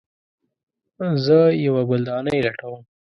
زه 1.25 1.37
یوه 1.65 1.81
ګلدانۍ 1.89 2.37
لټوم 2.45 2.81